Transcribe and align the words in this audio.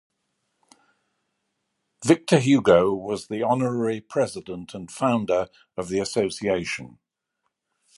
Victor 2.03 2.39
Hugo 2.39 2.91
was 2.91 3.27
the 3.27 3.43
honorary 3.43 3.99
president 4.01 4.73
and 4.73 4.89
founder 4.89 5.49
of 5.77 5.89
the 5.89 5.99
association. 5.99 6.97